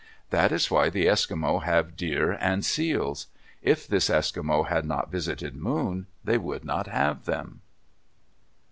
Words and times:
That 0.31 0.51
is 0.51 0.71
why 0.71 0.89
the 0.89 1.05
Eskimo 1.05 1.61
have 1.61 1.95
deer 1.95 2.31
and 2.31 2.65
seals. 2.65 3.27
If 3.61 3.87
this 3.87 4.09
Eskimo 4.09 4.67
had 4.67 4.83
not 4.83 5.11
visited 5.11 5.55
Moon, 5.55 6.07
they 6.23 6.39
would 6.39 6.65
not 6.65 6.87
have 6.87 7.25
them. 7.25 7.61